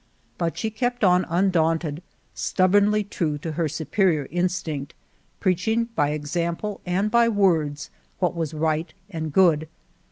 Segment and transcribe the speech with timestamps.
[0.39, 2.01] But she kept on undaunted,
[2.33, 4.95] stub bornly true to her superior instinct,
[5.39, 9.67] preaching by example and by words what was right and good.